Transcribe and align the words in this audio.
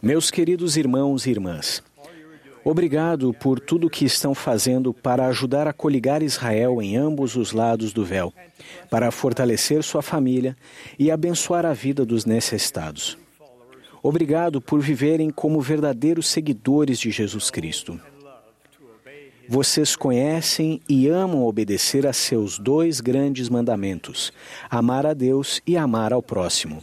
Meus 0.00 0.30
queridos 0.30 0.76
irmãos 0.76 1.26
e 1.26 1.30
irmãs, 1.30 1.82
obrigado 2.64 3.34
por 3.34 3.58
tudo 3.58 3.90
que 3.90 4.04
estão 4.04 4.32
fazendo 4.32 4.94
para 4.94 5.26
ajudar 5.26 5.66
a 5.66 5.72
coligar 5.72 6.22
Israel 6.22 6.80
em 6.80 6.96
ambos 6.96 7.34
os 7.34 7.50
lados 7.50 7.92
do 7.92 8.04
véu, 8.04 8.32
para 8.88 9.10
fortalecer 9.10 9.82
sua 9.82 10.02
família 10.02 10.56
e 10.96 11.10
abençoar 11.10 11.66
a 11.66 11.72
vida 11.72 12.04
dos 12.04 12.24
necessitados. 12.24 13.18
Obrigado 14.00 14.60
por 14.60 14.80
viverem 14.80 15.28
como 15.28 15.60
verdadeiros 15.60 16.28
seguidores 16.28 17.00
de 17.00 17.10
Jesus 17.10 17.50
Cristo. 17.50 18.00
Vocês 19.48 19.96
conhecem 19.96 20.80
e 20.88 21.08
amam 21.08 21.44
obedecer 21.44 22.06
a 22.06 22.12
seus 22.12 22.56
dois 22.56 23.00
grandes 23.00 23.48
mandamentos: 23.48 24.32
amar 24.70 25.06
a 25.06 25.12
Deus 25.12 25.60
e 25.66 25.76
amar 25.76 26.12
ao 26.12 26.22
próximo. 26.22 26.82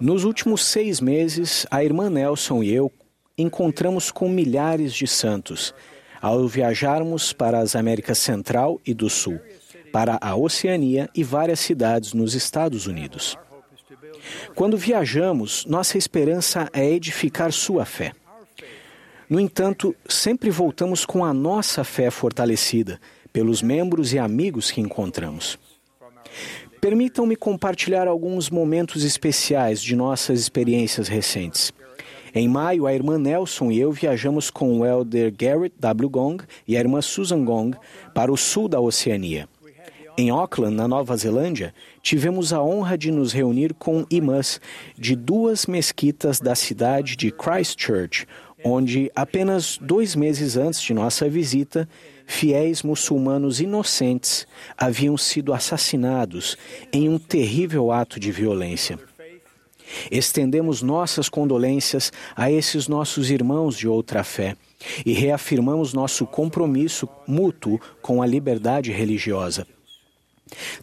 Nos 0.00 0.24
últimos 0.24 0.64
seis 0.64 1.00
meses, 1.00 1.66
a 1.70 1.84
irmã 1.84 2.10
Nelson 2.10 2.62
e 2.62 2.72
eu 2.72 2.90
encontramos 3.36 4.10
com 4.10 4.28
milhares 4.28 4.92
de 4.92 5.06
santos 5.06 5.74
ao 6.20 6.46
viajarmos 6.46 7.32
para 7.32 7.58
as 7.58 7.74
Américas 7.74 8.18
Central 8.18 8.80
e 8.86 8.94
do 8.94 9.10
Sul, 9.10 9.40
para 9.92 10.18
a 10.20 10.36
Oceania 10.36 11.10
e 11.14 11.24
várias 11.24 11.60
cidades 11.60 12.12
nos 12.12 12.34
Estados 12.34 12.86
Unidos. 12.86 13.36
Quando 14.54 14.76
viajamos, 14.76 15.66
nossa 15.66 15.98
esperança 15.98 16.68
é 16.72 16.88
edificar 16.88 17.52
sua 17.52 17.84
fé. 17.84 18.12
No 19.28 19.40
entanto, 19.40 19.96
sempre 20.08 20.50
voltamos 20.50 21.04
com 21.04 21.24
a 21.24 21.32
nossa 21.32 21.82
fé 21.82 22.10
fortalecida 22.10 23.00
pelos 23.32 23.62
membros 23.62 24.12
e 24.12 24.18
amigos 24.18 24.70
que 24.70 24.80
encontramos. 24.80 25.58
Permitam-me 26.82 27.36
compartilhar 27.36 28.08
alguns 28.08 28.50
momentos 28.50 29.04
especiais 29.04 29.80
de 29.80 29.94
nossas 29.94 30.40
experiências 30.40 31.06
recentes. 31.06 31.72
Em 32.34 32.48
maio, 32.48 32.88
a 32.88 32.92
irmã 32.92 33.16
Nelson 33.16 33.70
e 33.70 33.78
eu 33.78 33.92
viajamos 33.92 34.50
com 34.50 34.80
o 34.80 34.84
elder 34.84 35.32
Garrett 35.32 35.76
W. 35.78 36.10
Gong 36.10 36.42
e 36.66 36.76
a 36.76 36.80
irmã 36.80 37.00
Susan 37.00 37.44
Gong 37.44 37.78
para 38.12 38.32
o 38.32 38.36
sul 38.36 38.66
da 38.66 38.80
Oceania. 38.80 39.48
Em 40.18 40.30
Auckland, 40.30 40.74
na 40.74 40.88
Nova 40.88 41.16
Zelândia, 41.16 41.72
tivemos 42.02 42.52
a 42.52 42.60
honra 42.60 42.98
de 42.98 43.12
nos 43.12 43.32
reunir 43.32 43.74
com 43.74 44.04
imãs 44.10 44.60
de 44.98 45.14
duas 45.14 45.66
mesquitas 45.66 46.40
da 46.40 46.56
cidade 46.56 47.14
de 47.14 47.30
Christchurch, 47.30 48.26
onde, 48.64 49.08
apenas 49.14 49.78
dois 49.80 50.16
meses 50.16 50.56
antes 50.56 50.82
de 50.82 50.92
nossa 50.92 51.28
visita, 51.28 51.88
fiéis 52.32 52.82
muçulmanos 52.82 53.60
inocentes 53.60 54.46
haviam 54.76 55.18
sido 55.18 55.52
assassinados 55.52 56.56
em 56.90 57.06
um 57.08 57.18
terrível 57.18 57.92
ato 57.92 58.18
de 58.18 58.32
violência. 58.32 58.98
Estendemos 60.10 60.80
nossas 60.80 61.28
condolências 61.28 62.10
a 62.34 62.50
esses 62.50 62.88
nossos 62.88 63.30
irmãos 63.30 63.76
de 63.76 63.86
outra 63.86 64.24
fé 64.24 64.56
e 65.04 65.12
reafirmamos 65.12 65.92
nosso 65.92 66.26
compromisso 66.26 67.06
mútuo 67.26 67.78
com 68.00 68.22
a 68.22 68.26
liberdade 68.26 68.90
religiosa. 68.90 69.66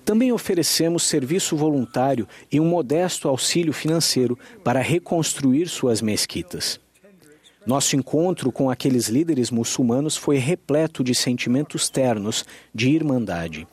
Também 0.06 0.31
oferecemos 0.31 1.03
serviço 1.03 1.58
voluntário 1.58 2.28
e 2.52 2.59
um 2.59 2.66
modesto 2.66 3.28
auxílio 3.28 3.73
financeiro 3.73 4.38
para 4.63 4.81
reconstruir 4.81 5.67
suas 5.67 6.00
mesquitas. 6.00 6.80
Nosso 7.70 7.95
encontro 7.95 8.52
com 8.52 8.67
aqueles 8.67 9.09
líderes 9.09 9.52
muçulmanos 9.52 10.17
foi 10.17 10.38
repleto 10.38 11.03
de 11.03 11.14
sentimentos 11.14 11.88
ternos 11.88 12.44
de 12.73 12.89
irmandade. 12.89 13.67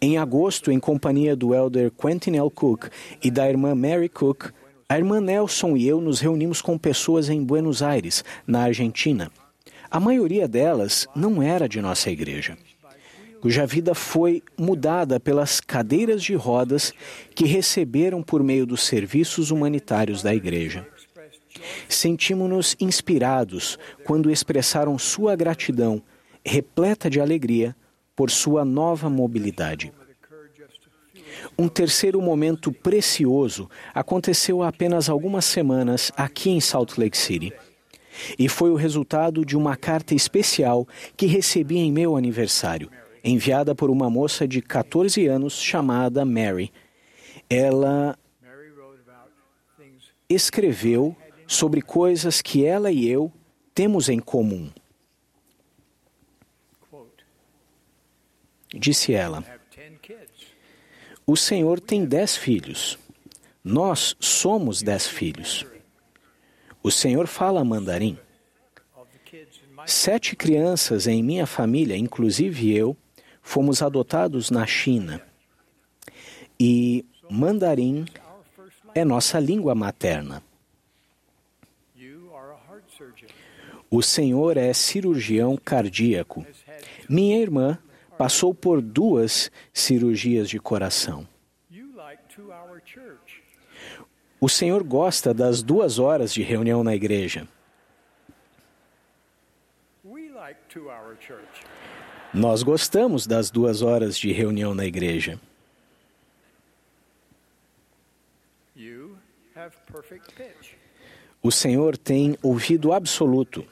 Em 0.00 0.16
agosto, 0.16 0.72
em 0.72 0.80
companhia 0.80 1.36
do 1.36 1.54
elder 1.54 1.90
Quentin 1.90 2.38
L. 2.38 2.48
Cook 2.48 2.86
e 3.22 3.30
da 3.30 3.46
irmã 3.50 3.74
Mary 3.74 4.08
Cook, 4.08 4.50
a 4.88 4.96
irmã 4.96 5.20
Nelson 5.20 5.76
e 5.76 5.86
eu 5.86 6.00
nos 6.00 6.20
reunimos 6.20 6.62
com 6.62 6.78
pessoas 6.78 7.28
em 7.28 7.44
Buenos 7.44 7.82
Aires, 7.82 8.24
na 8.46 8.62
Argentina. 8.62 9.30
A 9.90 10.00
maioria 10.00 10.48
delas 10.48 11.06
não 11.14 11.42
era 11.42 11.68
de 11.68 11.82
nossa 11.82 12.10
igreja, 12.10 12.56
cuja 13.42 13.66
vida 13.66 13.94
foi 13.94 14.42
mudada 14.56 15.20
pelas 15.20 15.60
cadeiras 15.60 16.22
de 16.22 16.34
rodas 16.34 16.94
que 17.34 17.44
receberam 17.44 18.22
por 18.22 18.42
meio 18.42 18.64
dos 18.64 18.86
serviços 18.86 19.50
humanitários 19.50 20.22
da 20.22 20.34
igreja. 20.34 20.88
Sentimos-nos 21.88 22.76
inspirados 22.80 23.78
quando 24.04 24.30
expressaram 24.30 24.98
sua 24.98 25.34
gratidão, 25.36 26.02
repleta 26.44 27.10
de 27.10 27.20
alegria, 27.20 27.74
por 28.16 28.30
sua 28.30 28.64
nova 28.64 29.10
mobilidade. 29.10 29.92
Um 31.58 31.68
terceiro 31.68 32.20
momento 32.20 32.72
precioso 32.72 33.68
aconteceu 33.94 34.62
há 34.62 34.68
apenas 34.68 35.10
algumas 35.10 35.44
semanas 35.44 36.10
aqui 36.16 36.50
em 36.50 36.60
Salt 36.60 36.96
Lake 36.96 37.16
City. 37.16 37.52
E 38.38 38.48
foi 38.48 38.70
o 38.70 38.74
resultado 38.74 39.44
de 39.44 39.56
uma 39.56 39.76
carta 39.76 40.14
especial 40.14 40.88
que 41.14 41.26
recebi 41.26 41.76
em 41.76 41.92
meu 41.92 42.16
aniversário, 42.16 42.90
enviada 43.22 43.74
por 43.74 43.90
uma 43.90 44.08
moça 44.08 44.48
de 44.48 44.62
14 44.62 45.26
anos 45.26 45.60
chamada 45.60 46.24
Mary. 46.24 46.72
Ela 47.50 48.18
escreveu 50.28 51.14
sobre 51.46 51.80
coisas 51.80 52.42
que 52.42 52.64
ela 52.64 52.90
e 52.90 53.08
eu 53.08 53.32
temos 53.74 54.08
em 54.08 54.18
comum. 54.18 54.70
Disse 58.74 59.14
ela: 59.14 59.44
O 61.26 61.36
Senhor 61.36 61.80
tem 61.80 62.04
dez 62.04 62.36
filhos. 62.36 62.98
Nós 63.62 64.16
somos 64.20 64.82
dez 64.82 65.06
filhos. 65.06 65.66
O 66.82 66.90
Senhor 66.90 67.26
fala 67.26 67.64
mandarim. 67.64 68.18
Sete 69.86 70.34
crianças 70.34 71.06
em 71.06 71.22
minha 71.22 71.46
família, 71.46 71.96
inclusive 71.96 72.74
eu, 72.74 72.96
fomos 73.42 73.82
adotados 73.82 74.50
na 74.50 74.66
China. 74.66 75.22
E 76.58 77.04
mandarim 77.28 78.06
é 78.94 79.04
nossa 79.04 79.38
língua 79.38 79.74
materna. 79.74 80.42
O 83.90 84.02
Senhor 84.02 84.56
é 84.56 84.72
cirurgião 84.72 85.56
cardíaco. 85.56 86.44
Minha 87.08 87.38
irmã 87.38 87.78
passou 88.18 88.54
por 88.54 88.80
duas 88.80 89.50
cirurgias 89.72 90.48
de 90.48 90.58
coração. 90.58 91.26
O 94.40 94.48
Senhor 94.48 94.82
gosta 94.82 95.32
das 95.32 95.62
duas 95.62 95.98
horas 95.98 96.32
de 96.32 96.42
reunião 96.42 96.84
na 96.84 96.94
igreja. 96.94 97.48
Nós 102.34 102.62
gostamos 102.62 103.26
das 103.26 103.50
duas 103.50 103.82
horas 103.82 104.18
de 104.18 104.30
reunião 104.32 104.74
na 104.74 104.84
igreja. 104.84 105.40
O 111.42 111.50
Senhor 111.50 111.96
tem 111.96 112.36
ouvido 112.42 112.92
absoluto. 112.92 113.64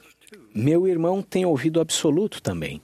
Meu 0.57 0.87
irmão 0.87 1.21
tem 1.21 1.45
ouvido 1.45 1.81
absoluto 1.81 2.41
também. 2.41 2.81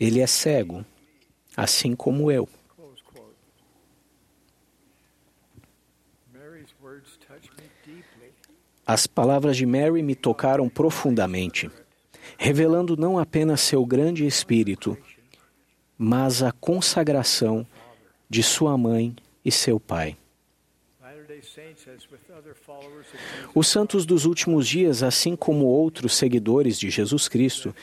Ele 0.00 0.18
é 0.18 0.26
cego, 0.26 0.84
assim 1.56 1.94
como 1.94 2.32
eu. 2.32 2.48
As 8.84 9.06
palavras 9.06 9.56
de 9.56 9.64
Mary 9.64 10.02
me 10.02 10.16
tocaram 10.16 10.68
profundamente, 10.68 11.70
revelando 12.36 12.96
não 12.96 13.16
apenas 13.16 13.60
seu 13.60 13.86
grande 13.86 14.26
espírito, 14.26 14.98
mas 15.96 16.42
a 16.42 16.50
consagração 16.50 17.64
de 18.28 18.42
sua 18.42 18.76
mãe 18.76 19.14
e 19.44 19.52
seu 19.52 19.78
pai. 19.78 20.16
Os 23.54 23.66
santos 23.68 24.06
dos 24.06 24.24
últimos 24.24 24.66
dias, 24.66 25.02
assim 25.02 25.36
como 25.36 25.66
outros 25.66 26.14
seguidores 26.14 26.78
de 26.78 26.90
Jesus 26.90 27.28
Cristo, 27.28 27.74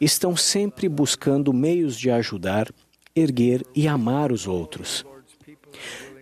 estão 0.00 0.36
sempre 0.36 0.88
buscando 0.88 1.52
meios 1.52 1.98
de 1.98 2.10
ajudar, 2.10 2.72
erguer 3.14 3.62
e 3.74 3.86
amar 3.86 4.32
os 4.32 4.46
outros. 4.46 5.04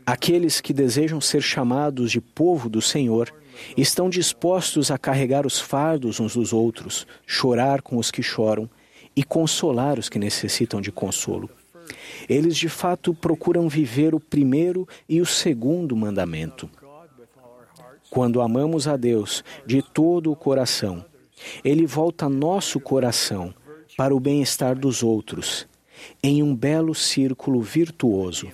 Aqueles 0.04 0.60
que 0.60 0.72
desejam 0.72 1.20
ser 1.20 1.42
chamados 1.42 2.10
de 2.10 2.20
povo 2.20 2.68
do 2.68 2.80
Senhor 2.80 3.32
estão 3.76 4.08
dispostos 4.08 4.90
a 4.90 4.98
carregar 4.98 5.46
os 5.46 5.60
fardos 5.60 6.18
uns 6.18 6.34
dos 6.34 6.52
outros, 6.52 7.06
chorar 7.26 7.82
com 7.82 7.98
os 7.98 8.10
que 8.10 8.22
choram 8.22 8.68
e 9.14 9.22
consolar 9.22 9.98
os 9.98 10.08
que 10.08 10.18
necessitam 10.18 10.80
de 10.80 10.90
consolo. 10.90 11.50
Eles 12.28 12.56
de 12.56 12.68
fato 12.68 13.14
procuram 13.14 13.68
viver 13.68 14.14
o 14.14 14.20
primeiro 14.20 14.88
e 15.08 15.20
o 15.20 15.26
segundo 15.26 15.96
mandamento. 15.96 16.70
Quando 18.10 18.40
amamos 18.40 18.88
a 18.88 18.96
Deus 18.96 19.44
de 19.66 19.82
todo 19.82 20.30
o 20.32 20.36
coração, 20.36 21.04
Ele 21.64 21.86
volta 21.86 22.28
nosso 22.28 22.80
coração 22.80 23.54
para 23.96 24.14
o 24.14 24.20
bem-estar 24.20 24.78
dos 24.78 25.02
outros 25.02 25.66
em 26.22 26.42
um 26.42 26.54
belo 26.54 26.94
círculo 26.94 27.60
virtuoso. 27.60 28.48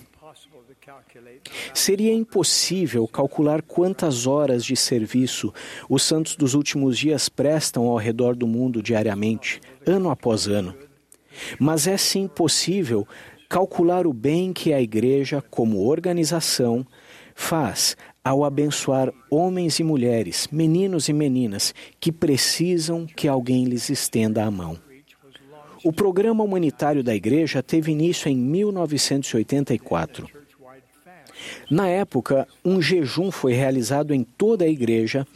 Seria 1.73 2.13
impossível 2.13 3.07
calcular 3.07 3.61
quantas 3.61 4.27
horas 4.27 4.63
de 4.63 4.75
serviço 4.75 5.53
os 5.89 6.03
santos 6.03 6.35
dos 6.35 6.53
últimos 6.53 6.97
dias 6.97 7.29
prestam 7.29 7.85
ao 7.85 7.97
redor 7.97 8.35
do 8.35 8.47
mundo 8.47 8.81
diariamente, 8.81 9.61
ano 9.85 10.09
após 10.09 10.47
ano. 10.47 10.75
Mas 11.59 11.87
é 11.87 11.97
sim 11.97 12.27
possível 12.27 13.07
calcular 13.49 14.07
o 14.07 14.13
bem 14.13 14.51
que 14.53 14.73
a 14.73 14.81
Igreja, 14.81 15.41
como 15.41 15.85
organização, 15.87 16.85
faz 17.35 17.95
ao 18.25 18.43
abençoar 18.43 19.13
homens 19.29 19.79
e 19.79 19.83
mulheres, 19.83 20.49
meninos 20.51 21.07
e 21.07 21.13
meninas 21.13 21.75
que 21.99 22.11
precisam 22.11 23.05
que 23.05 23.27
alguém 23.27 23.65
lhes 23.65 23.87
estenda 23.91 24.43
a 24.43 24.49
mão. 24.49 24.79
O 25.83 25.93
programa 25.93 26.43
humanitário 26.43 27.03
da 27.03 27.13
Igreja 27.13 27.61
teve 27.61 27.91
início 27.91 28.27
em 28.27 28.35
1984. 28.35 30.27
Na 31.69 31.87
época, 31.87 32.47
um 32.63 32.81
jejum 32.81 33.29
foi 33.29 33.53
realizado 33.53 34.11
em 34.11 34.23
toda 34.23 34.65
a 34.65 34.67
igreja 34.67 35.27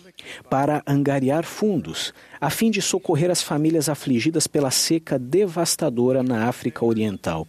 para 0.50 0.82
angariar 0.88 1.44
fundos, 1.44 2.12
a 2.42 2.50
fim 2.50 2.72
de 2.72 2.82
socorrer 2.82 3.30
as 3.30 3.44
famílias 3.44 3.88
afligidas 3.88 4.48
pela 4.48 4.72
seca 4.72 5.20
devastadora 5.20 6.24
na 6.24 6.48
África 6.48 6.84
Oriental. 6.84 7.48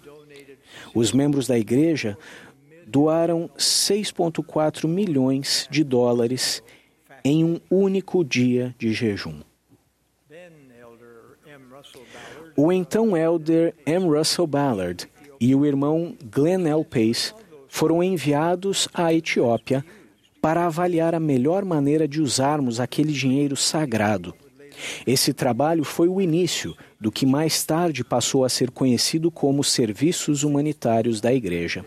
Os 0.94 1.12
membros 1.12 1.46
da 1.46 1.58
igreja 1.58 2.18
doaram 2.90 3.48
6,4 3.56 4.88
milhões 4.88 5.68
de 5.70 5.84
dólares 5.84 6.60
em 7.24 7.44
um 7.44 7.60
único 7.70 8.24
dia 8.24 8.74
de 8.76 8.92
jejum. 8.92 9.40
O 12.56 12.72
então 12.72 13.16
elder 13.16 13.74
M. 13.86 14.06
Russell 14.06 14.46
Ballard 14.46 15.08
e 15.40 15.54
o 15.54 15.64
irmão 15.64 16.16
Glenn 16.30 16.66
L. 16.66 16.84
Pace 16.84 17.32
foram 17.68 18.02
enviados 18.02 18.88
à 18.92 19.14
Etiópia 19.14 19.84
para 20.42 20.66
avaliar 20.66 21.14
a 21.14 21.20
melhor 21.20 21.64
maneira 21.64 22.08
de 22.08 22.20
usarmos 22.20 22.80
aquele 22.80 23.12
dinheiro 23.12 23.56
sagrado. 23.56 24.34
Esse 25.06 25.32
trabalho 25.32 25.84
foi 25.84 26.08
o 26.08 26.20
início 26.20 26.76
do 27.00 27.12
que 27.12 27.24
mais 27.24 27.64
tarde 27.64 28.02
passou 28.02 28.44
a 28.44 28.48
ser 28.48 28.70
conhecido 28.70 29.30
como 29.30 29.62
Serviços 29.62 30.42
Humanitários 30.42 31.20
da 31.20 31.32
Igreja. 31.32 31.84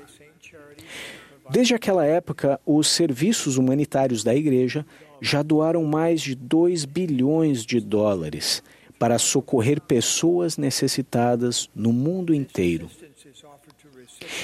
Desde 1.54 1.76
aquela 1.76 2.04
época, 2.04 2.60
os 2.66 2.88
serviços 2.88 3.60
humanitários 3.60 4.24
da 4.24 4.34
Igreja 4.34 4.84
já 5.22 5.44
doaram 5.44 5.84
mais 5.84 6.20
de 6.20 6.34
2 6.34 6.84
bilhões 6.84 7.64
de 7.64 7.80
dólares 7.80 8.64
para 8.98 9.20
socorrer 9.20 9.80
pessoas 9.80 10.58
necessitadas 10.58 11.70
no 11.76 11.94
mundo 11.94 12.34
inteiro. 12.34 12.90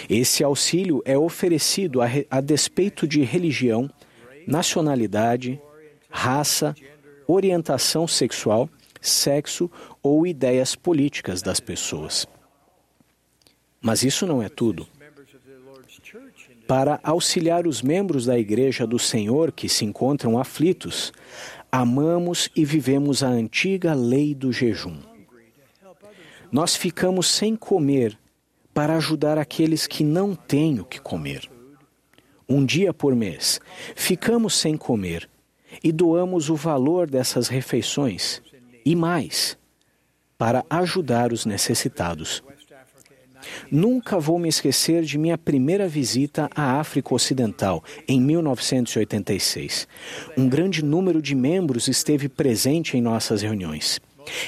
Esse 0.08 0.44
auxílio 0.44 1.02
é 1.04 1.18
oferecido 1.18 2.00
a, 2.00 2.06
a 2.30 2.40
despeito 2.42 3.08
de 3.08 3.24
religião, 3.24 3.90
nacionalidade, 4.46 5.60
raça, 6.12 6.76
orientação 7.26 8.08
sexual, 8.08 8.70
sexo 9.02 9.68
ou 10.04 10.28
ideias 10.28 10.76
políticas 10.76 11.42
das 11.42 11.60
pessoas. 11.60 12.28
Mas 13.82 14.04
isso 14.04 14.28
não 14.28 14.44
é 14.44 14.48
tudo. 14.48 14.88
Para 16.70 17.00
auxiliar 17.02 17.66
os 17.66 17.82
membros 17.82 18.28
da 18.28 18.38
Igreja 18.38 18.86
do 18.86 19.00
Senhor 19.00 19.52
que 19.52 19.68
se 19.68 19.84
encontram 19.86 20.38
aflitos, 20.38 21.12
amamos 21.72 22.48
e 22.56 22.64
vivemos 22.64 23.24
a 23.24 23.28
antiga 23.28 23.96
lei 23.96 24.36
do 24.36 24.54
jejum. 24.54 25.00
Nós 26.52 26.76
ficamos 26.76 27.26
sem 27.26 27.56
comer 27.56 28.16
para 28.72 28.96
ajudar 28.98 29.40
aqueles 29.40 29.88
que 29.88 30.04
não 30.04 30.36
têm 30.36 30.80
o 30.80 30.86
que 30.86 31.00
comer. 31.02 31.50
Um 32.48 32.64
dia 32.64 32.94
por 32.94 33.16
mês, 33.16 33.60
ficamos 33.96 34.54
sem 34.54 34.78
comer 34.78 35.28
e 35.84 35.92
doamos 35.92 36.52
o 36.52 36.56
valor 36.56 37.10
dessas 37.10 37.48
refeições 37.48 38.44
e 38.86 38.96
mais 38.96 39.58
para 40.38 40.64
ajudar 40.70 41.34
os 41.34 41.48
necessitados. 41.48 42.44
Nunca 43.72 44.20
vou 44.20 44.40
me 44.40 44.50
esquecer 44.50 45.04
de 45.04 45.18
minha 45.18 45.38
primeira 45.38 45.88
visita 45.88 46.50
à 46.56 46.80
África 46.80 47.14
Ocidental, 47.14 47.84
em 48.08 48.20
1986. 48.20 49.88
Um 50.38 50.48
grande 50.50 50.84
número 50.84 51.22
de 51.22 51.36
membros 51.36 51.88
esteve 51.88 52.28
presente 52.28 52.98
em 52.98 53.02
nossas 53.02 53.42
reuniões. 53.42 54.00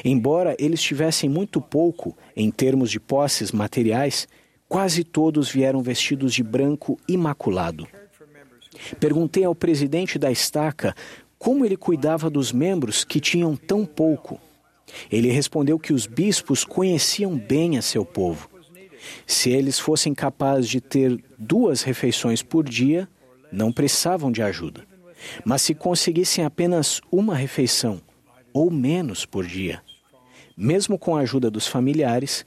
Embora 0.04 0.56
eles 0.60 0.82
tivessem 0.82 1.30
muito 1.30 1.62
pouco 1.62 2.16
em 2.36 2.52
termos 2.52 2.92
de 2.92 3.00
posses 3.00 3.52
materiais, 3.52 4.28
quase 4.68 5.04
todos 5.04 5.50
vieram 5.50 5.82
vestidos 5.82 6.34
de 6.34 6.44
branco 6.44 7.00
imaculado. 7.08 7.88
Perguntei 9.00 9.44
ao 9.44 9.56
presidente 9.56 10.18
da 10.18 10.32
estaca 10.32 10.96
como 11.38 11.66
ele 11.66 11.76
cuidava 11.76 12.30
dos 12.30 12.52
membros 12.52 13.04
que 13.04 13.20
tinham 13.20 13.56
tão 13.56 13.86
pouco. 13.86 14.40
Ele 15.12 15.32
respondeu 15.32 15.80
que 15.80 15.94
os 15.94 16.06
bispos 16.06 16.64
conheciam 16.64 17.36
bem 17.36 17.78
a 17.78 17.82
seu 17.82 18.06
povo. 18.06 18.51
Se 19.26 19.50
eles 19.50 19.80
fossem 19.80 20.14
capazes 20.14 20.70
de 20.70 20.82
ter 20.82 21.24
duas 21.38 21.82
refeições 21.82 22.42
por 22.42 22.68
dia, 22.68 23.08
não 23.52 23.72
precisavam 23.72 24.32
de 24.32 24.42
ajuda. 24.42 24.86
Mas 25.46 25.62
se 25.62 25.76
conseguissem 25.76 26.46
apenas 26.46 27.02
uma 27.12 27.36
refeição, 27.36 28.02
ou 28.54 28.72
menos 28.72 29.26
por 29.26 29.46
dia. 29.46 29.82
Mesmo 30.58 30.98
com 30.98 31.16
a 31.16 31.22
ajuda 31.22 31.50
dos 31.50 31.68
familiares, 31.68 32.46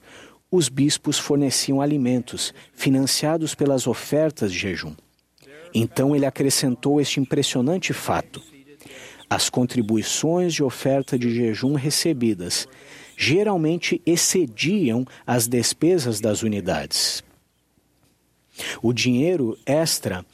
os 0.51 0.69
bispos 0.69 1.17
forneciam 1.17 1.81
alimentos, 1.81 2.53
financiados 2.73 3.55
pelas 3.55 3.87
ofertas 3.87 4.51
de 4.51 4.59
jejum. 4.59 4.93
Então 5.73 6.15
ele 6.15 6.25
acrescentou 6.25 7.01
este 7.01 7.19
impressionante 7.19 7.91
fato: 7.91 8.41
as 9.29 9.49
contribuições 9.49 10.53
de 10.53 10.63
oferta 10.63 11.19
de 11.19 11.33
jejum 11.33 11.73
recebidas 11.73 12.67
geralmente 13.17 14.01
excediam 14.05 15.05
as 15.25 15.47
despesas 15.47 16.19
das 16.19 16.43
unidades. 16.43 17.23
O 18.81 18.93
dinheiro 18.93 19.57
extra 19.65 20.25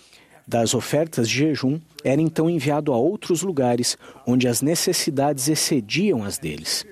das 0.47 0.73
ofertas 0.73 1.29
de 1.29 1.37
jejum 1.37 1.79
era 2.03 2.21
então 2.21 2.49
enviado 2.49 2.91
a 2.93 2.97
outros 2.97 3.41
lugares 3.41 3.97
onde 4.25 4.47
as 4.47 4.61
necessidades 4.61 5.47
excediam 5.47 6.23
as 6.23 6.37
deles. 6.37 6.85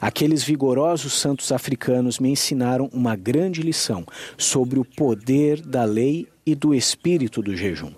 Aqueles 0.00 0.42
vigorosos 0.42 1.12
santos 1.12 1.52
africanos 1.52 2.18
me 2.18 2.30
ensinaram 2.30 2.88
uma 2.92 3.14
grande 3.14 3.60
lição 3.62 4.06
sobre 4.36 4.78
o 4.78 4.84
poder 4.84 5.60
da 5.60 5.84
lei 5.84 6.26
e 6.44 6.54
do 6.54 6.74
espírito 6.74 7.42
do 7.42 7.54
jejum. 7.54 7.92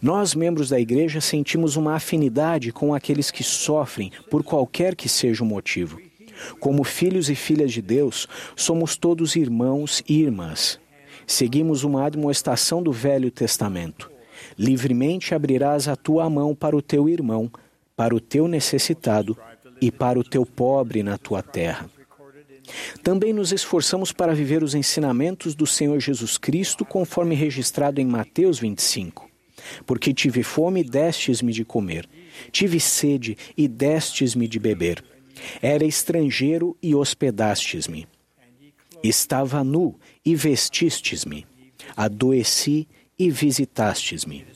Nós, 0.00 0.34
membros 0.34 0.68
da 0.68 0.78
igreja, 0.78 1.20
sentimos 1.20 1.76
uma 1.76 1.94
afinidade 1.94 2.72
com 2.72 2.94
aqueles 2.94 3.30
que 3.30 3.44
sofrem 3.44 4.10
por 4.30 4.42
qualquer 4.42 4.94
que 4.94 5.08
seja 5.08 5.44
o 5.44 5.46
motivo. 5.46 6.00
Como 6.60 6.84
filhos 6.84 7.28
e 7.28 7.34
filhas 7.34 7.72
de 7.72 7.82
Deus, 7.82 8.26
somos 8.56 8.96
todos 8.96 9.36
irmãos 9.36 10.02
e 10.08 10.20
irmãs. 10.20 10.78
Seguimos 11.26 11.84
uma 11.84 12.04
admoestação 12.06 12.82
do 12.82 12.92
Velho 12.92 13.30
Testamento. 13.30 14.10
Livremente 14.56 15.34
abrirás 15.34 15.88
a 15.88 15.96
tua 15.96 16.28
mão 16.30 16.54
para 16.54 16.76
o 16.76 16.82
teu 16.82 17.08
irmão, 17.08 17.50
para 17.96 18.14
o 18.14 18.20
teu 18.20 18.48
necessitado 18.48 19.36
e 19.80 19.90
para 19.90 20.18
o 20.18 20.24
teu 20.24 20.46
pobre 20.46 21.02
na 21.02 21.18
tua 21.18 21.42
terra. 21.42 21.88
Também 23.02 23.32
nos 23.32 23.52
esforçamos 23.52 24.12
para 24.12 24.34
viver 24.34 24.62
os 24.62 24.74
ensinamentos 24.74 25.54
do 25.54 25.66
Senhor 25.66 25.98
Jesus 26.00 26.36
Cristo, 26.36 26.84
conforme 26.84 27.34
registrado 27.34 28.00
em 28.00 28.06
Mateus 28.06 28.58
25. 28.58 29.28
Porque 29.86 30.14
tive 30.14 30.42
fome 30.42 30.80
e 30.80 30.84
destes-me 30.84 31.52
de 31.52 31.64
comer, 31.64 32.08
tive 32.52 32.78
sede 32.78 33.36
e 33.56 33.66
destes-me 33.66 34.46
de 34.46 34.58
beber. 34.58 35.02
Era 35.60 35.84
estrangeiro 35.84 36.76
e 36.82 36.94
hospedastes-me. 36.94 38.06
Estava 39.02 39.62
nu 39.62 39.98
e 40.24 40.34
vestistes-me. 40.34 41.46
Adoeci 41.96 42.88
e 43.18 43.30
visitastes-me. 43.30 44.46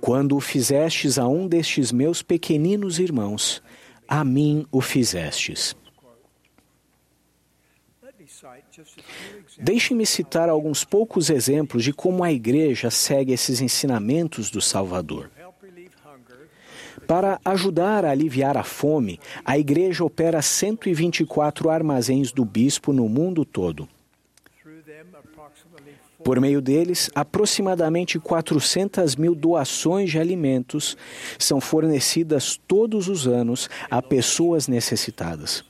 Quando 0.00 0.36
o 0.36 0.40
fizestes 0.40 1.18
a 1.18 1.28
um 1.28 1.46
destes 1.46 1.92
meus 1.92 2.22
pequeninos 2.22 2.98
irmãos, 2.98 3.62
a 4.08 4.24
mim 4.24 4.66
o 4.70 4.80
fizestes. 4.80 5.76
Deixe-me 9.58 10.04
citar 10.04 10.48
alguns 10.48 10.84
poucos 10.84 11.30
exemplos 11.30 11.84
de 11.84 11.92
como 11.92 12.24
a 12.24 12.32
Igreja 12.32 12.90
segue 12.90 13.32
esses 13.32 13.60
ensinamentos 13.60 14.50
do 14.50 14.60
Salvador. 14.60 15.30
Para 17.12 17.38
ajudar 17.44 18.06
a 18.06 18.10
aliviar 18.10 18.56
a 18.56 18.64
fome, 18.64 19.20
a 19.44 19.58
Igreja 19.58 20.02
opera 20.02 20.40
124 20.40 21.68
armazéns 21.68 22.32
do 22.32 22.42
bispo 22.42 22.90
no 22.90 23.06
mundo 23.06 23.44
todo. 23.44 23.86
Por 26.24 26.40
meio 26.40 26.62
deles, 26.62 27.10
aproximadamente 27.14 28.18
400 28.18 29.14
mil 29.16 29.34
doações 29.34 30.10
de 30.10 30.18
alimentos 30.18 30.96
são 31.38 31.60
fornecidas 31.60 32.58
todos 32.66 33.08
os 33.08 33.26
anos 33.26 33.68
a 33.90 34.00
pessoas 34.00 34.66
necessitadas. 34.66 35.66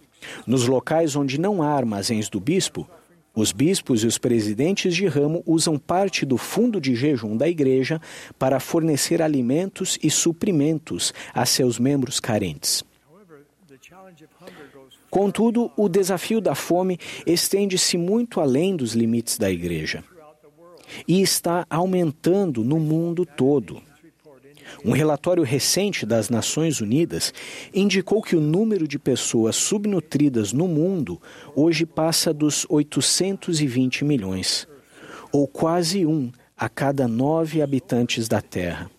Nos 0.47 0.69
locais 0.69 1.17
onde 1.17 1.41
não 1.41 1.61
há 1.61 1.71
armazéns 1.75 2.29
do 2.29 2.39
bispo, 2.39 2.89
os 3.35 3.53
bispos 3.53 4.05
e 4.05 4.07
os 4.07 4.19
presidentes 4.19 4.95
de 4.95 5.07
ramo 5.07 5.43
usam 5.47 5.79
parte 5.79 6.27
do 6.27 6.37
fundo 6.37 6.81
de 6.81 6.95
jejum 6.95 7.37
da 7.37 7.49
igreja 7.49 8.01
para 8.39 8.61
fornecer 8.61 9.23
alimentos 9.23 9.99
e 10.03 10.11
suprimentos 10.11 11.15
a 11.33 11.47
seus 11.47 11.79
membros 11.79 12.21
carentes. 12.21 12.85
Contudo, 15.11 15.71
o 15.77 15.89
desafio 15.89 16.41
da 16.41 16.55
fome 16.55 16.99
estende-se 17.27 17.99
muito 17.99 18.41
além 18.41 18.75
dos 18.75 18.95
limites 18.95 19.37
da 19.39 19.51
igreja 19.51 20.05
e 21.07 21.21
está 21.23 21.67
aumentando 21.71 22.65
no 22.65 22.79
mundo 22.79 23.25
todo. 23.25 23.83
Um 24.85 24.93
relatório 24.93 25.43
recente 25.43 26.05
das 26.05 26.29
Nações 26.29 26.81
Unidas 26.81 27.33
indicou 27.73 28.23
que 28.23 28.37
o 28.37 28.41
número 28.41 28.87
de 28.89 28.99
pessoas 28.99 29.57
subnutridas 29.57 30.53
no 30.53 30.67
mundo 30.67 31.21
hoje 31.55 31.87
passa 31.87 32.33
dos 32.33 32.67
820 32.69 34.05
milhões, 34.05 34.67
ou 35.31 35.47
quase 35.47 36.05
um 36.07 36.31
a 36.57 36.69
cada 36.69 37.09
nove 37.09 37.63
habitantes 37.63 38.29
da 38.29 38.41
Terra. 38.41 38.91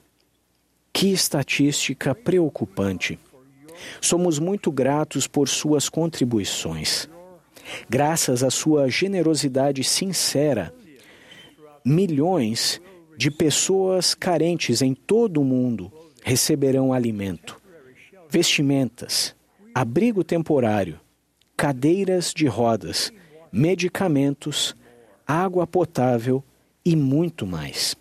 Que 0.91 1.11
estatística 1.11 2.13
preocupante! 2.13 3.19
Somos 3.99 4.39
muito 4.39 4.71
gratos 4.71 5.27
por 5.27 5.49
suas 5.49 5.89
contribuições. 5.89 7.09
Graças 7.89 8.43
à 8.43 8.49
sua 8.49 8.89
generosidade 8.89 9.83
sincera, 9.83 10.73
milhões 11.83 12.81
de 13.17 13.31
pessoas 13.31 14.13
carentes 14.13 14.81
em 14.81 14.93
todo 14.93 15.41
o 15.41 15.43
mundo 15.43 15.91
receberão 16.23 16.93
alimento, 16.93 17.59
vestimentas, 18.29 19.35
abrigo 19.73 20.23
temporário, 20.23 20.99
cadeiras 21.55 22.33
de 22.33 22.47
rodas, 22.47 23.11
medicamentos, 23.51 24.75
água 25.27 25.67
potável 25.67 26.43
e 26.83 26.95
muito 26.95 27.45
mais. 27.45 27.95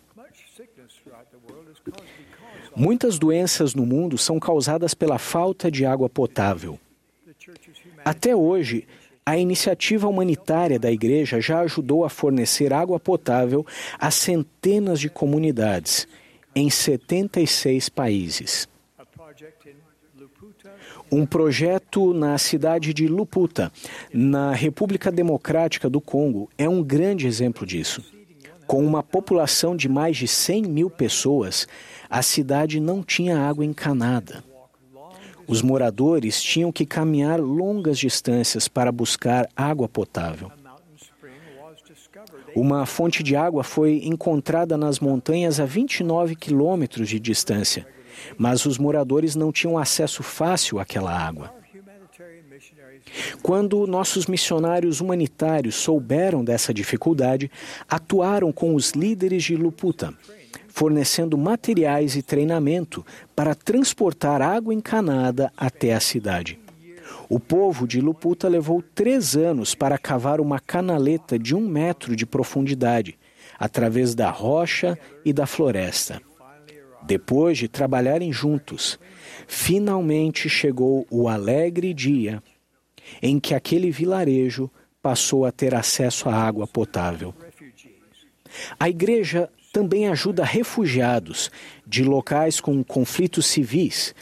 Muitas 2.75 3.19
doenças 3.19 3.75
no 3.75 3.85
mundo 3.85 4.17
são 4.17 4.39
causadas 4.39 4.93
pela 4.93 5.19
falta 5.19 5.69
de 5.69 5.85
água 5.85 6.09
potável. 6.09 6.79
Até 8.03 8.35
hoje, 8.35 8.87
a 9.25 9.37
iniciativa 9.37 10.07
humanitária 10.07 10.77
da 10.77 10.91
Igreja 10.91 11.39
já 11.39 11.61
ajudou 11.61 12.03
a 12.03 12.09
fornecer 12.09 12.73
água 12.73 12.99
potável 12.99 13.65
a 13.97 14.11
centenas 14.11 14.99
de 14.99 15.09
comunidades 15.09 16.07
em 16.55 16.69
76 16.69 17.89
países. 17.89 18.67
Um 21.11 21.25
projeto 21.25 22.13
na 22.13 22.37
cidade 22.37 22.93
de 22.93 23.07
Luputa, 23.07 23.71
na 24.11 24.51
República 24.51 25.11
Democrática 25.11 25.89
do 25.89 26.01
Congo, 26.01 26.49
é 26.57 26.67
um 26.67 26.83
grande 26.83 27.27
exemplo 27.27 27.65
disso. 27.65 28.03
Com 28.65 28.85
uma 28.85 29.03
população 29.03 29.75
de 29.75 29.87
mais 29.87 30.17
de 30.17 30.27
100 30.27 30.63
mil 30.63 30.89
pessoas, 30.89 31.67
a 32.09 32.21
cidade 32.21 32.79
não 32.79 33.03
tinha 33.03 33.39
água 33.39 33.65
encanada. 33.65 34.43
Os 35.47 35.61
moradores 35.61 36.41
tinham 36.41 36.71
que 36.71 36.85
caminhar 36.85 37.39
longas 37.39 37.97
distâncias 37.99 38.67
para 38.67 38.91
buscar 38.91 39.47
água 39.55 39.87
potável. 39.87 40.51
Uma 42.55 42.85
fonte 42.85 43.23
de 43.23 43.35
água 43.35 43.63
foi 43.63 44.01
encontrada 44.03 44.77
nas 44.77 44.99
montanhas 44.99 45.59
a 45.59 45.65
29 45.65 46.35
quilômetros 46.35 47.09
de 47.09 47.19
distância, 47.19 47.85
mas 48.37 48.65
os 48.65 48.77
moradores 48.77 49.35
não 49.35 49.51
tinham 49.51 49.77
acesso 49.77 50.21
fácil 50.21 50.79
àquela 50.79 51.11
água. 51.11 51.51
Quando 53.41 53.85
nossos 53.85 54.27
missionários 54.27 55.01
humanitários 55.01 55.75
souberam 55.75 56.43
dessa 56.43 56.73
dificuldade, 56.73 57.51
atuaram 57.89 58.51
com 58.51 58.75
os 58.75 58.91
líderes 58.91 59.43
de 59.43 59.55
Luputa 59.55 60.13
fornecendo 60.73 61.37
materiais 61.37 62.15
e 62.15 62.23
treinamento 62.23 63.05
para 63.35 63.53
transportar 63.53 64.41
água 64.41 64.73
encanada 64.73 65.53
até 65.55 65.93
a 65.93 65.99
cidade. 65.99 66.59
O 67.29 67.39
povo 67.39 67.87
de 67.87 68.01
Luputa 68.01 68.47
levou 68.47 68.81
três 68.81 69.35
anos 69.35 69.75
para 69.75 69.99
cavar 69.99 70.41
uma 70.41 70.59
canaleta 70.59 71.37
de 71.37 71.55
um 71.55 71.61
metro 71.61 72.15
de 72.15 72.25
profundidade, 72.25 73.19
através 73.59 74.15
da 74.15 74.31
rocha 74.31 74.97
e 75.23 75.31
da 75.31 75.45
floresta. 75.45 76.19
Depois 77.03 77.59
de 77.59 77.67
trabalharem 77.67 78.33
juntos, 78.33 78.97
finalmente 79.45 80.49
chegou 80.49 81.05
o 81.11 81.29
alegre 81.29 81.93
dia 81.93 82.41
em 83.21 83.39
que 83.39 83.53
aquele 83.53 83.91
vilarejo 83.91 84.71
passou 85.03 85.45
a 85.45 85.51
ter 85.51 85.75
acesso 85.75 86.29
à 86.29 86.33
água 86.33 86.65
potável. 86.65 87.31
A 88.79 88.89
igreja 88.89 89.49
também 89.73 90.07
ajuda 90.07 90.45
refugiados 90.45 91.49
de 91.85 92.03
locais 92.03 92.61
com 92.61 92.83
conflitos 92.83 93.47
civis 93.47 94.13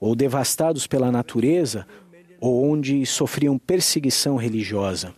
ou 0.00 0.16
devastados 0.16 0.88
pela 0.88 1.12
natureza 1.12 1.86
ou 2.40 2.68
onde 2.68 3.06
sofriam 3.06 3.56
perseguição 3.56 4.34
religiosa. 4.36 5.14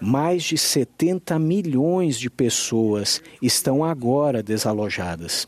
Mais 0.00 0.42
de 0.42 0.58
70 0.58 1.38
milhões 1.38 2.18
de 2.18 2.28
pessoas 2.28 3.22
estão 3.40 3.84
agora 3.84 4.42
desalojadas. 4.42 5.46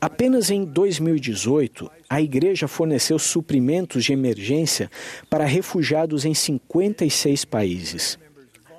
Apenas 0.00 0.48
em 0.48 0.64
2018, 0.64 1.90
a 2.08 2.22
igreja 2.22 2.68
forneceu 2.68 3.18
suprimentos 3.18 4.04
de 4.04 4.12
emergência 4.12 4.88
para 5.28 5.44
refugiados 5.44 6.24
em 6.24 6.32
56 6.32 7.44
países. 7.44 8.16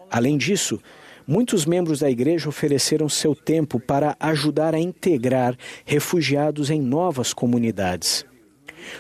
Além 0.09 0.37
disso, 0.37 0.81
Muitos 1.29 1.63
membros 1.63 2.00
da 2.00 2.09
igreja 2.09 2.50
ofereceram 2.50 3.07
seu 3.07 3.36
tempo 3.36 3.79
para 3.79 4.17
ajudar 4.19 4.74
a 4.74 4.79
integrar 4.79 5.55
refugiados 5.86 6.71
em 6.71 6.81
novas 6.81 7.33
comunidades. 7.33 8.25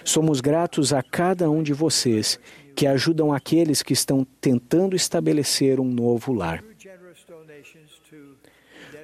Somos 0.05 0.39
gratos 0.39 0.93
a 0.93 1.01
cada 1.01 1.49
um 1.49 1.63
de 1.63 1.73
vocês 1.73 2.39
que 2.75 2.85
ajudam 2.85 3.33
aqueles 3.33 3.81
que 3.81 3.93
estão 3.93 4.23
tentando 4.39 4.95
estabelecer 4.95 5.79
um 5.79 5.89
novo 5.89 6.31
lar. 6.31 6.63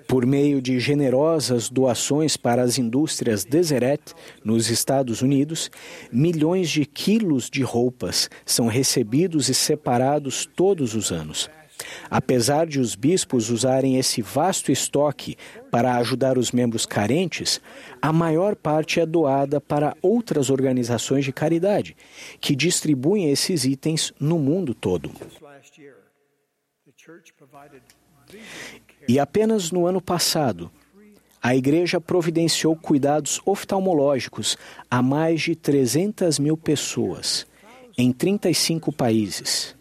Por 0.07 0.23
meio 0.23 0.61
de 0.61 0.79
generosas 0.79 1.67
doações 1.67 2.37
para 2.37 2.61
as 2.61 2.77
indústrias 2.77 3.43
Deseret, 3.43 4.13
nos 4.43 4.69
Estados 4.69 5.23
Unidos, 5.23 5.71
milhões 6.11 6.69
de 6.69 6.85
quilos 6.85 7.49
de 7.49 7.63
roupas 7.63 8.29
são 8.45 8.67
recebidos 8.67 9.49
e 9.49 9.55
separados 9.55 10.47
todos 10.55 10.93
os 10.93 11.11
anos. 11.11 11.49
Apesar 12.09 12.67
de 12.67 12.79
os 12.79 12.95
bispos 12.95 13.49
usarem 13.49 13.97
esse 13.97 14.21
vasto 14.21 14.71
estoque 14.71 15.37
para 15.71 15.97
ajudar 15.97 16.37
os 16.37 16.51
membros 16.51 16.85
carentes, 16.85 17.59
a 18.01 18.13
maior 18.13 18.55
parte 18.55 18.99
é 18.99 19.05
doada 19.05 19.59
para 19.59 19.95
outras 20.01 20.49
organizações 20.49 21.25
de 21.25 21.33
caridade, 21.33 21.95
que 22.39 22.55
distribuem 22.55 23.29
esses 23.29 23.65
itens 23.65 24.13
no 24.19 24.39
mundo 24.39 24.73
todo. 24.73 25.11
E 29.07 29.19
apenas 29.19 29.71
no 29.71 29.85
ano 29.85 30.01
passado, 30.01 30.71
a 31.41 31.55
Igreja 31.55 32.01
providenciou 32.01 32.75
cuidados 32.75 33.39
oftalmológicos 33.45 34.57
a 34.89 35.01
mais 35.01 35.41
de 35.41 35.55
300 35.55 36.39
mil 36.39 36.57
pessoas, 36.57 37.45
em 37.97 38.11
35 38.11 38.91
países 38.91 39.74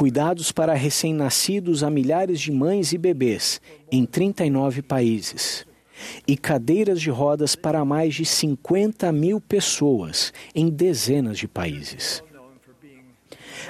cuidados 0.00 0.50
para 0.50 0.72
recém-nascidos 0.72 1.84
a 1.84 1.90
milhares 1.90 2.40
de 2.40 2.50
mães 2.50 2.94
e 2.94 2.96
bebês 2.96 3.60
em 3.92 4.06
39 4.06 4.80
países, 4.80 5.66
e 6.26 6.38
cadeiras 6.38 7.02
de 7.02 7.10
rodas 7.10 7.54
para 7.54 7.84
mais 7.84 8.14
de 8.14 8.24
50 8.24 9.12
mil 9.12 9.42
pessoas 9.42 10.32
em 10.54 10.70
dezenas 10.70 11.36
de 11.36 11.46
países. 11.46 12.24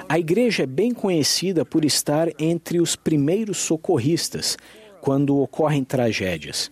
A 0.07 0.17
igreja 0.17 0.63
é 0.63 0.65
bem 0.65 0.93
conhecida 0.93 1.65
por 1.65 1.83
estar 1.83 2.29
entre 2.39 2.79
os 2.79 2.95
primeiros 2.95 3.57
socorristas 3.57 4.57
quando 5.01 5.37
ocorrem 5.37 5.83
tragédias. 5.83 6.71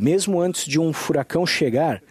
Mesmo 0.00 0.40
antes 0.40 0.64
de 0.64 0.80
um 0.80 0.92
furacão 0.92 1.46
chegar, 1.46 2.02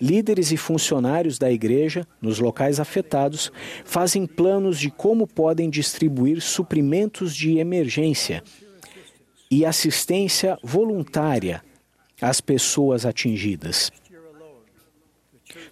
líderes 0.00 0.52
e 0.52 0.56
funcionários 0.56 1.38
da 1.38 1.50
igreja, 1.50 2.06
nos 2.20 2.38
locais 2.38 2.80
afetados, 2.80 3.50
fazem 3.84 4.26
planos 4.26 4.78
de 4.78 4.90
como 4.90 5.26
podem 5.26 5.70
distribuir 5.70 6.40
suprimentos 6.40 7.34
de 7.34 7.58
emergência 7.58 8.42
e 9.50 9.64
assistência 9.64 10.58
voluntária 10.62 11.62
às 12.20 12.40
pessoas 12.40 13.06
atingidas. 13.06 13.90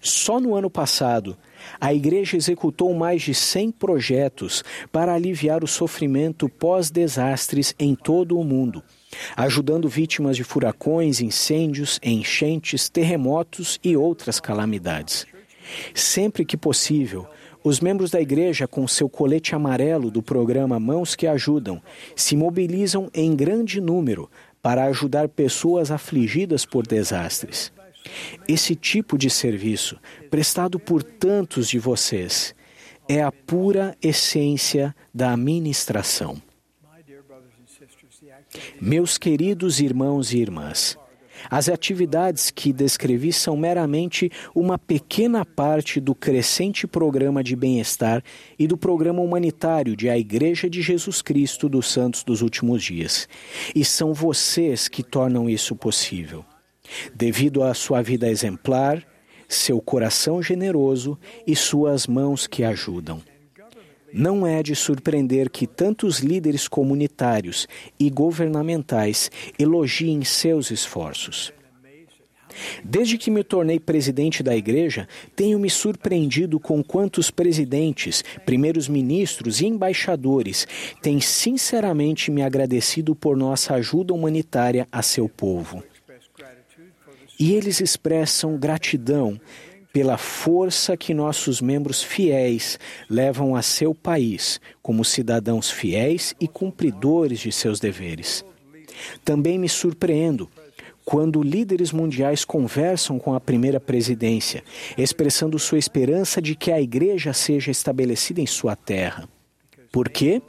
Só 0.00 0.38
no 0.38 0.54
ano 0.54 0.70
passado, 0.70 1.36
a 1.80 1.92
igreja 1.92 2.36
executou 2.36 2.94
mais 2.94 3.22
de 3.22 3.34
100 3.34 3.72
projetos 3.72 4.62
para 4.92 5.14
aliviar 5.14 5.64
o 5.64 5.68
sofrimento 5.68 6.48
pós-desastres 6.48 7.74
em 7.78 7.94
todo 7.94 8.38
o 8.38 8.44
mundo 8.44 8.82
ajudando 9.36 9.88
vítimas 9.88 10.36
de 10.36 10.44
furacões, 10.44 11.20
incêndios, 11.20 12.00
enchentes, 12.02 12.88
terremotos 12.88 13.78
e 13.82 13.96
outras 13.96 14.40
calamidades. 14.40 15.26
Sempre 15.94 16.44
que 16.44 16.56
possível, 16.56 17.26
Os 17.66 17.80
membros 17.80 18.10
da 18.10 18.20
igreja, 18.20 18.68
com 18.68 18.86
seu 18.86 19.08
colete 19.08 19.54
amarelo 19.54 20.10
do 20.10 20.22
programa 20.22 20.78
Mãos 20.78 21.14
que 21.14 21.26
Ajudam, 21.26 21.80
se 22.14 22.36
mobilizam 22.36 23.08
em 23.14 23.34
grande 23.34 23.80
número 23.80 24.30
para 24.60 24.84
ajudar 24.84 25.30
pessoas 25.30 25.90
afligidas 25.90 26.66
por 26.66 26.86
desastres. 26.86 27.72
Esse 28.46 28.76
tipo 28.76 29.16
de 29.16 29.30
serviço, 29.30 29.98
prestado 30.30 30.78
por 30.78 31.02
tantos 31.02 31.66
de 31.66 31.78
vocês, 31.78 32.54
é 33.08 33.22
a 33.22 33.32
pura 33.32 33.96
essência 34.02 34.94
da 35.14 35.32
administração. 35.32 36.36
Meus 38.80 39.18
queridos 39.18 39.80
irmãos 39.80 40.32
e 40.32 40.38
irmãs, 40.38 40.96
as 41.50 41.68
atividades 41.68 42.50
que 42.50 42.72
descrevi 42.72 43.32
são 43.32 43.56
meramente 43.56 44.30
uma 44.54 44.78
pequena 44.78 45.44
parte 45.44 46.00
do 46.00 46.14
crescente 46.14 46.86
programa 46.86 47.42
de 47.42 47.54
bem-estar 47.54 48.22
e 48.58 48.66
do 48.66 48.76
programa 48.76 49.20
humanitário 49.20 49.96
de 49.96 50.08
A 50.08 50.18
Igreja 50.18 50.68
de 50.70 50.80
Jesus 50.80 51.20
Cristo 51.20 51.68
dos 51.68 51.90
Santos 51.90 52.22
dos 52.22 52.40
Últimos 52.42 52.82
Dias. 52.82 53.28
E 53.74 53.84
são 53.84 54.14
vocês 54.14 54.88
que 54.88 55.02
tornam 55.02 55.48
isso 55.48 55.76
possível. 55.76 56.44
Devido 57.14 57.62
à 57.62 57.74
sua 57.74 58.02
vida 58.02 58.28
exemplar, 58.28 59.04
seu 59.48 59.80
coração 59.80 60.42
generoso 60.42 61.18
e 61.46 61.54
suas 61.54 62.06
mãos 62.06 62.46
que 62.46 62.64
ajudam. 62.64 63.22
Não 64.16 64.46
é 64.46 64.62
de 64.62 64.76
surpreender 64.76 65.50
que 65.50 65.66
tantos 65.66 66.20
líderes 66.20 66.68
comunitários 66.68 67.66
e 67.98 68.08
governamentais 68.08 69.28
elogiem 69.58 70.22
seus 70.22 70.70
esforços. 70.70 71.52
Desde 72.84 73.18
que 73.18 73.28
me 73.28 73.42
tornei 73.42 73.80
presidente 73.80 74.40
da 74.40 74.54
igreja, 74.54 75.08
tenho 75.34 75.58
me 75.58 75.68
surpreendido 75.68 76.60
com 76.60 76.80
quantos 76.80 77.28
presidentes, 77.28 78.22
primeiros 78.46 78.86
ministros 78.88 79.60
e 79.60 79.66
embaixadores 79.66 80.64
têm 81.02 81.20
sinceramente 81.20 82.30
me 82.30 82.42
agradecido 82.42 83.16
por 83.16 83.36
nossa 83.36 83.74
ajuda 83.74 84.14
humanitária 84.14 84.86
a 84.92 85.02
seu 85.02 85.28
povo. 85.28 85.82
E 87.36 87.52
eles 87.52 87.80
expressam 87.80 88.56
gratidão 88.56 89.40
pela 89.94 90.18
força 90.18 90.96
que 90.96 91.14
nossos 91.14 91.60
membros 91.60 92.02
fiéis 92.02 92.80
levam 93.08 93.54
a 93.54 93.62
seu 93.62 93.94
país 93.94 94.60
como 94.82 95.04
cidadãos 95.04 95.70
fiéis 95.70 96.34
e 96.40 96.48
cumpridores 96.48 97.38
de 97.38 97.52
seus 97.52 97.78
deveres. 97.78 98.44
Também 99.24 99.56
me 99.56 99.68
surpreendo 99.68 100.50
quando 101.04 101.44
líderes 101.44 101.92
mundiais 101.92 102.44
conversam 102.44 103.20
com 103.20 103.34
a 103.34 103.40
primeira 103.40 103.78
presidência, 103.78 104.64
expressando 104.98 105.60
sua 105.60 105.78
esperança 105.78 106.42
de 106.42 106.56
que 106.56 106.72
a 106.72 106.80
igreja 106.80 107.32
seja 107.32 107.70
estabelecida 107.70 108.40
em 108.40 108.46
sua 108.46 108.74
terra. 108.74 109.28
Por 109.92 110.08
quê? 110.08 110.42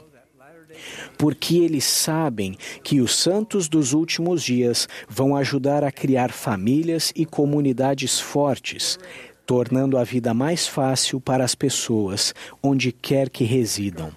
porque 1.16 1.56
eles 1.56 1.84
sabem 1.84 2.56
que 2.82 3.00
os 3.00 3.16
santos 3.16 3.68
dos 3.68 3.92
últimos 3.92 4.42
dias 4.42 4.88
vão 5.08 5.34
ajudar 5.34 5.82
a 5.82 5.90
criar 5.90 6.30
famílias 6.30 7.12
e 7.16 7.24
comunidades 7.24 8.20
fortes, 8.20 8.98
tornando 9.46 9.96
a 9.96 10.02
vida 10.04 10.34
mais 10.34 10.66
fácil 10.66 11.20
para 11.20 11.44
as 11.44 11.54
pessoas 11.54 12.34
onde 12.62 12.90
quer 12.90 13.30
que 13.30 13.44
residam. 13.44 14.10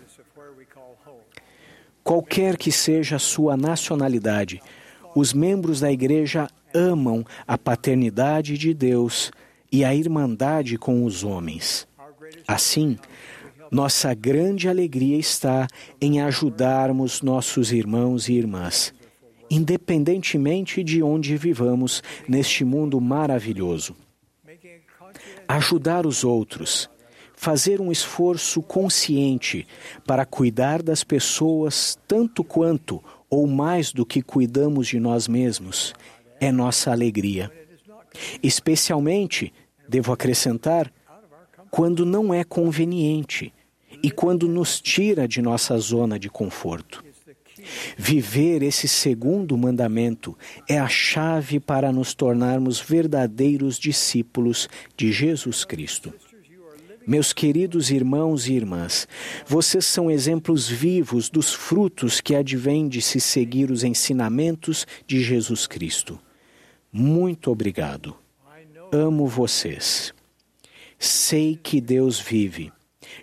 Qualquer 2.04 2.58
que 2.58 2.72
seja 2.72 3.18
a 3.18 3.20
sua 3.20 3.56
nacionalidade, 3.56 4.60
os 5.16 5.32
membros 5.32 5.80
da 5.80 5.92
Igreja 5.92 6.50
amam 6.74 7.24
a 7.48 7.58
paternidade 7.58 8.58
de 8.58 8.74
Deus 8.74 9.32
e 9.72 9.86
a 9.86 9.94
irmandade 9.94 10.78
com 10.78 11.06
os 11.06 11.24
homens. 11.24 11.88
Assim, 12.48 12.98
nossa 13.72 14.14
grande 14.16 14.68
alegria 14.68 15.18
está 15.18 15.68
em 16.02 16.22
ajudarmos 16.22 17.22
nossos 17.22 17.72
irmãos 17.72 18.28
e 18.28 18.34
irmãs, 18.34 18.92
independentemente 19.50 20.84
de 20.84 21.04
onde 21.04 21.38
vivamos 21.38 22.02
neste 22.28 22.66
mundo 22.66 23.00
maravilhoso. 23.00 23.96
Ajudar 25.48 26.06
os 26.06 26.24
outros, 26.24 26.90
fazer 27.34 27.80
um 27.80 27.92
esforço 27.92 28.62
consciente 28.62 29.66
para 30.06 30.26
cuidar 30.26 30.84
das 30.84 31.04
pessoas 31.04 31.98
tanto 32.08 32.44
quanto 32.44 33.04
ou 33.30 33.48
mais 33.48 33.94
do 33.94 34.06
que 34.06 34.22
cuidamos 34.22 34.88
de 34.88 35.00
nós 35.00 35.28
mesmos, 35.28 35.94
é 36.40 36.52
nossa 36.52 36.92
alegria. 36.92 37.52
Especialmente, 38.42 39.54
devo 39.88 40.12
acrescentar, 40.12 40.92
quando 41.70 42.06
não 42.06 42.34
é 42.34 42.44
conveniente 42.44 43.54
e 44.02 44.10
quando 44.10 44.48
nos 44.48 44.82
tira 44.82 45.28
de 45.28 45.42
nossa 45.42 45.78
zona 45.78 46.18
de 46.18 46.30
conforto. 46.30 47.04
Viver 47.98 48.62
esse 48.64 48.88
segundo 48.88 49.58
mandamento 49.58 50.38
é 50.68 50.78
a 50.78 50.88
chave 50.88 51.60
para 51.60 51.92
nos 51.92 52.14
tornarmos 52.14 52.80
verdadeiros 52.80 53.78
discípulos 53.78 54.70
de 54.96 55.12
Jesus 55.12 55.64
Cristo. 55.64 56.14
Meus 57.08 57.34
queridos 57.34 57.90
irmãos 57.90 58.48
e 58.48 58.54
irmãs, 58.54 59.08
vocês 59.48 59.86
são 59.86 60.12
exemplos 60.12 60.70
vivos 60.70 61.30
dos 61.30 61.54
frutos 61.54 62.22
que 62.22 62.36
advêm 62.36 62.88
de 62.88 63.02
se 63.02 63.20
seguir 63.20 63.72
os 63.72 63.84
ensinamentos 63.84 64.86
de 65.08 65.24
Jesus 65.24 65.66
Cristo. 65.66 66.20
Muito 66.92 67.50
obrigado. 67.50 68.16
Amo 68.92 69.26
vocês. 69.28 70.14
Sei 71.00 71.58
que 71.62 71.80
Deus 71.80 72.20
vive 72.20 72.72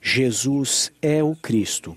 Jesus 0.03 0.93
é 1.01 1.23
o 1.23 1.35
Cristo. 1.37 1.97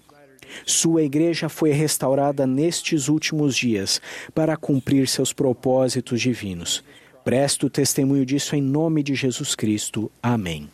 Sua 0.65 1.03
igreja 1.03 1.49
foi 1.49 1.71
restaurada 1.71 2.45
nestes 2.45 3.07
últimos 3.07 3.55
dias 3.55 4.01
para 4.33 4.57
cumprir 4.57 5.07
seus 5.07 5.33
propósitos 5.33 6.21
divinos. 6.21 6.83
Presto 7.23 7.69
testemunho 7.69 8.25
disso 8.25 8.55
em 8.55 8.61
nome 8.61 9.03
de 9.03 9.13
Jesus 9.13 9.55
Cristo. 9.55 10.11
Amém. 10.21 10.69